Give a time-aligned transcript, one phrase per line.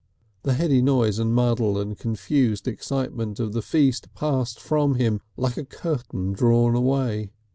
[0.41, 5.57] The heady noise and muddle and confused excitement of the feast passed from him like
[5.57, 7.29] a curtain drawn away.